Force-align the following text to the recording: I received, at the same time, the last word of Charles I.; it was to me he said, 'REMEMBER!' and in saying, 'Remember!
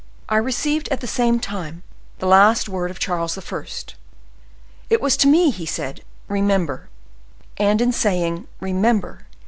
I 0.27 0.37
received, 0.37 0.89
at 0.89 0.99
the 0.99 1.05
same 1.05 1.39
time, 1.39 1.83
the 2.17 2.25
last 2.25 2.67
word 2.67 2.89
of 2.89 2.97
Charles 2.97 3.37
I.; 3.37 3.65
it 4.89 4.99
was 4.99 5.15
to 5.17 5.27
me 5.27 5.51
he 5.51 5.67
said, 5.67 6.01
'REMEMBER!' 6.27 6.89
and 7.59 7.79
in 7.79 7.91
saying, 7.91 8.47
'Remember! 8.59 9.27